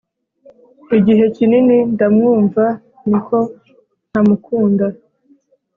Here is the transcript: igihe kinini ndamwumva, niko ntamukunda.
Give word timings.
igihe 0.97 1.23
kinini 1.35 1.77
ndamwumva, 1.93 2.63
niko 3.09 3.37
ntamukunda. 4.09 4.85